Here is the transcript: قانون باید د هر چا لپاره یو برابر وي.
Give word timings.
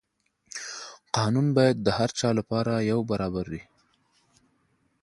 قانون 1.15 1.47
باید 1.57 1.77
د 1.81 1.87
هر 1.97 2.09
چا 2.19 2.29
لپاره 2.39 2.73
یو 2.91 2.99
برابر 3.11 3.45
وي. 3.51 3.63